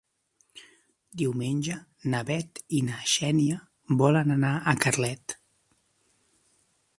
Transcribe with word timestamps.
Diumenge 1.21 1.75
na 2.13 2.21
Bet 2.29 2.61
i 2.77 2.79
na 2.87 2.97
Xènia 3.11 3.59
volen 4.01 4.35
anar 4.37 4.55
a 4.57 4.75
Carlet. 4.87 5.37